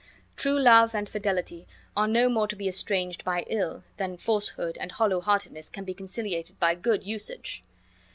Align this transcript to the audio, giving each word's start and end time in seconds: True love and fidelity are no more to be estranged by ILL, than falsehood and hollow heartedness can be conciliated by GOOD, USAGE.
True 0.35 0.57
love 0.59 0.95
and 0.95 1.07
fidelity 1.07 1.67
are 1.95 2.07
no 2.07 2.27
more 2.27 2.47
to 2.47 2.55
be 2.55 2.67
estranged 2.67 3.23
by 3.23 3.41
ILL, 3.47 3.83
than 3.97 4.17
falsehood 4.17 4.75
and 4.79 4.91
hollow 4.93 5.21
heartedness 5.21 5.69
can 5.69 5.83
be 5.83 5.93
conciliated 5.93 6.59
by 6.59 6.73
GOOD, 6.73 7.03
USAGE. 7.03 7.63